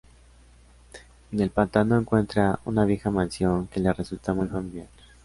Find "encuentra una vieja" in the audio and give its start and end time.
1.95-3.11